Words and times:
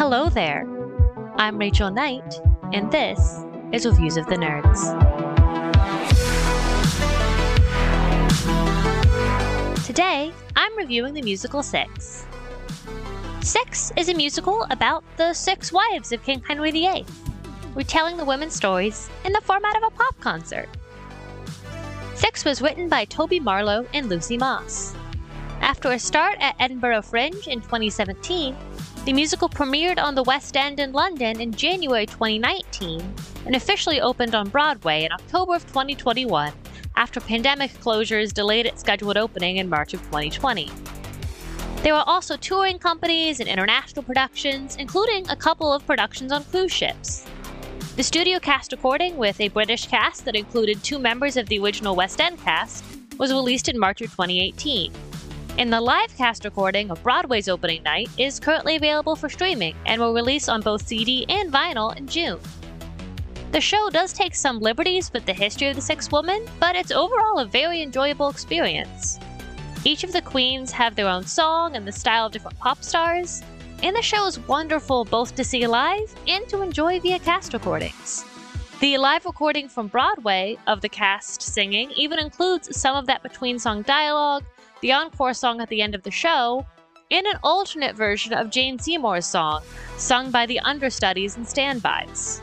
Hello 0.00 0.30
there. 0.30 0.66
I'm 1.36 1.58
Rachel 1.58 1.90
Knight, 1.90 2.40
and 2.72 2.90
this 2.90 3.44
is 3.70 3.84
Reviews 3.84 4.16
of 4.16 4.24
the 4.28 4.36
Nerds. 4.36 4.80
Today, 9.84 10.32
I'm 10.56 10.74
reviewing 10.78 11.12
the 11.12 11.20
musical 11.20 11.62
Six. 11.62 12.24
Six 13.42 13.92
is 13.94 14.08
a 14.08 14.14
musical 14.14 14.66
about 14.70 15.04
the 15.18 15.34
six 15.34 15.70
wives 15.70 16.12
of 16.12 16.22
King 16.22 16.42
Henry 16.48 16.70
VIII, 16.70 17.04
retelling 17.74 18.16
the 18.16 18.24
women's 18.24 18.54
stories 18.54 19.10
in 19.26 19.34
the 19.34 19.42
format 19.42 19.76
of 19.76 19.82
a 19.82 19.90
pop 19.90 20.18
concert. 20.18 20.70
Six 22.14 22.46
was 22.46 22.62
written 22.62 22.88
by 22.88 23.04
Toby 23.04 23.38
Marlow 23.38 23.86
and 23.92 24.08
Lucy 24.08 24.38
Moss. 24.38 24.94
After 25.60 25.92
a 25.92 25.98
start 25.98 26.38
at 26.40 26.56
Edinburgh 26.58 27.02
Fringe 27.02 27.48
in 27.48 27.60
2017, 27.60 28.56
the 29.10 29.14
musical 29.14 29.48
premiered 29.48 30.00
on 30.00 30.14
the 30.14 30.22
West 30.22 30.56
End 30.56 30.78
in 30.78 30.92
London 30.92 31.40
in 31.40 31.52
January 31.52 32.06
2019 32.06 33.02
and 33.44 33.56
officially 33.56 34.00
opened 34.00 34.36
on 34.36 34.48
Broadway 34.48 35.04
in 35.04 35.10
October 35.10 35.56
of 35.56 35.66
2021 35.66 36.52
after 36.94 37.18
pandemic 37.18 37.72
closures 37.80 38.32
delayed 38.32 38.66
its 38.66 38.82
scheduled 38.82 39.16
opening 39.16 39.56
in 39.56 39.68
March 39.68 39.94
of 39.94 40.00
2020. 40.02 40.70
There 41.82 41.94
were 41.94 42.04
also 42.06 42.36
touring 42.36 42.78
companies 42.78 43.40
and 43.40 43.48
international 43.48 44.04
productions, 44.04 44.76
including 44.76 45.28
a 45.28 45.34
couple 45.34 45.72
of 45.72 45.84
productions 45.84 46.30
on 46.30 46.44
cruise 46.44 46.70
ships. 46.70 47.26
The 47.96 48.04
studio 48.04 48.38
cast 48.38 48.70
recording 48.70 49.16
with 49.16 49.40
a 49.40 49.48
British 49.48 49.88
cast 49.88 50.24
that 50.24 50.36
included 50.36 50.84
two 50.84 51.00
members 51.00 51.36
of 51.36 51.48
the 51.48 51.58
original 51.58 51.96
West 51.96 52.20
End 52.20 52.38
cast 52.38 52.84
was 53.18 53.32
released 53.32 53.68
in 53.68 53.76
March 53.76 54.02
of 54.02 54.10
2018. 54.10 54.92
And 55.58 55.72
the 55.72 55.80
live 55.80 56.16
cast 56.16 56.44
recording 56.44 56.90
of 56.90 57.02
Broadway's 57.02 57.48
opening 57.48 57.82
night 57.82 58.08
is 58.16 58.40
currently 58.40 58.76
available 58.76 59.14
for 59.14 59.28
streaming 59.28 59.76
and 59.84 60.00
will 60.00 60.14
release 60.14 60.48
on 60.48 60.62
both 60.62 60.86
CD 60.86 61.26
and 61.28 61.52
vinyl 61.52 61.94
in 61.96 62.06
June. 62.06 62.40
The 63.52 63.60
show 63.60 63.90
does 63.90 64.12
take 64.12 64.34
some 64.34 64.60
liberties 64.60 65.12
with 65.12 65.26
the 65.26 65.32
history 65.32 65.68
of 65.68 65.76
the 65.76 65.82
six 65.82 66.10
women, 66.10 66.46
but 66.60 66.76
it's 66.76 66.92
overall 66.92 67.40
a 67.40 67.46
very 67.46 67.82
enjoyable 67.82 68.30
experience. 68.30 69.18
Each 69.84 70.04
of 70.04 70.12
the 70.12 70.22
queens 70.22 70.70
have 70.72 70.94
their 70.94 71.08
own 71.08 71.26
song 71.26 71.74
and 71.74 71.86
the 71.86 71.92
style 71.92 72.26
of 72.26 72.32
different 72.32 72.58
pop 72.58 72.82
stars, 72.84 73.42
and 73.82 73.96
the 73.96 74.02
show 74.02 74.26
is 74.26 74.38
wonderful 74.40 75.04
both 75.04 75.34
to 75.34 75.44
see 75.44 75.66
live 75.66 76.14
and 76.28 76.48
to 76.48 76.62
enjoy 76.62 77.00
via 77.00 77.18
cast 77.18 77.52
recordings. 77.52 78.24
The 78.80 78.96
live 78.98 79.26
recording 79.26 79.68
from 79.68 79.88
Broadway 79.88 80.56
of 80.66 80.80
the 80.80 80.88
cast 80.88 81.42
singing 81.42 81.90
even 81.96 82.18
includes 82.18 82.78
some 82.78 82.96
of 82.96 83.06
that 83.06 83.22
between 83.22 83.58
song 83.58 83.82
dialogue 83.82 84.44
the 84.80 84.92
encore 84.92 85.34
song 85.34 85.60
at 85.60 85.68
the 85.68 85.82
end 85.82 85.94
of 85.94 86.02
the 86.02 86.10
show, 86.10 86.66
and 87.10 87.26
an 87.26 87.38
alternate 87.42 87.96
version 87.96 88.32
of 88.32 88.50
Jane 88.50 88.78
Seymour's 88.78 89.26
song, 89.26 89.62
sung 89.96 90.30
by 90.30 90.46
the 90.46 90.60
understudies 90.60 91.36
and 91.36 91.46
standbys. 91.46 92.40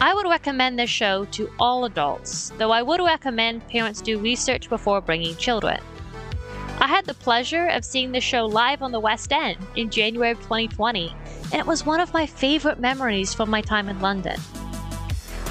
I 0.00 0.14
would 0.14 0.28
recommend 0.28 0.78
this 0.78 0.90
show 0.90 1.24
to 1.26 1.50
all 1.58 1.84
adults, 1.84 2.52
though 2.58 2.72
I 2.72 2.82
would 2.82 3.00
recommend 3.00 3.66
parents 3.68 4.00
do 4.00 4.18
research 4.18 4.68
before 4.68 5.00
bringing 5.00 5.36
children. 5.36 5.80
I 6.80 6.88
had 6.88 7.06
the 7.06 7.14
pleasure 7.14 7.68
of 7.68 7.84
seeing 7.84 8.10
the 8.10 8.20
show 8.20 8.46
live 8.46 8.82
on 8.82 8.90
the 8.90 9.00
West 9.00 9.32
End 9.32 9.58
in 9.76 9.90
January 9.90 10.32
of 10.32 10.38
2020, 10.38 11.14
and 11.44 11.54
it 11.54 11.66
was 11.66 11.86
one 11.86 12.00
of 12.00 12.12
my 12.12 12.26
favorite 12.26 12.80
memories 12.80 13.32
from 13.32 13.48
my 13.50 13.60
time 13.60 13.88
in 13.88 14.00
London. 14.00 14.38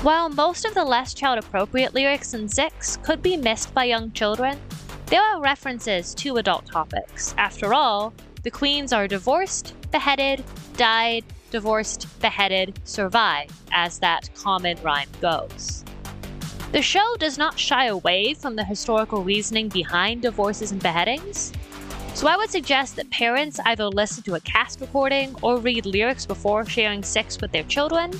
While 0.04 0.30
most 0.30 0.66
of 0.66 0.74
the 0.74 0.84
less 0.84 1.14
child 1.14 1.40
appropriate 1.40 1.94
lyrics 1.94 2.34
in 2.34 2.50
Six 2.50 2.98
could 2.98 3.22
be 3.22 3.38
missed 3.38 3.74
by 3.74 3.86
young 3.86 4.12
children, 4.12 4.60
there 5.12 5.22
are 5.22 5.42
references 5.42 6.16
to 6.16 6.38
adult 6.38 6.66
topics. 6.66 7.36
After 7.38 7.74
all, 7.74 8.14
the 8.44 8.50
queens 8.50 8.94
are 8.94 9.10
divorced, 9.10 9.76
beheaded, 9.92 10.42
died, 10.78 11.26
divorced, 11.52 12.08
beheaded, 12.22 12.80
survive, 12.86 13.50
as 13.74 14.00
that 14.00 14.30
common 14.36 14.78
rhyme 14.82 15.10
goes. 15.20 15.84
The 16.72 16.82
show 16.82 17.18
does 17.20 17.38
not 17.38 17.60
shy 17.60 17.88
away 17.88 18.34
from 18.34 18.56
the 18.56 18.64
historical 18.64 19.22
reasoning 19.22 19.68
behind 19.68 20.22
divorces 20.22 20.72
and 20.72 20.82
beheadings, 20.82 21.52
so 22.14 22.28
I 22.28 22.38
would 22.38 22.50
suggest 22.50 22.96
that 22.96 23.10
parents 23.10 23.60
either 23.66 23.88
listen 23.88 24.24
to 24.24 24.36
a 24.36 24.40
cast 24.40 24.80
recording 24.80 25.36
or 25.42 25.58
read 25.58 25.86
lyrics 25.86 26.26
before 26.26 26.66
sharing 26.66 27.04
Six 27.04 27.42
with 27.42 27.52
their 27.52 27.64
children. 27.64 28.12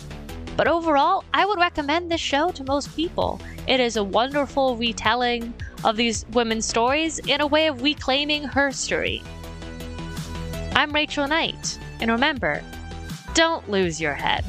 But 0.58 0.68
overall, 0.68 1.24
I 1.34 1.46
would 1.46 1.60
recommend 1.60 2.12
this 2.12 2.22
show 2.22 2.52
to 2.52 2.64
most 2.64 2.96
people. 2.96 3.40
It 3.68 3.80
is 3.80 3.96
a 3.98 4.04
wonderful 4.04 4.76
retelling 4.76 5.54
of 5.84 5.96
these 5.96 6.26
women's 6.34 6.66
stories 6.66 7.20
in 7.20 7.42
a 7.42 7.48
way 7.48 7.68
of 7.68 7.82
reclaiming 7.82 8.44
her 8.44 8.72
story. 8.72 9.24
I'm 10.76 10.94
Rachel 10.94 11.28
Knight, 11.28 11.80
and 12.00 12.12
remember, 12.12 12.62
don't 13.34 13.70
lose 13.70 14.00
your 14.00 14.14
head. 14.14 14.46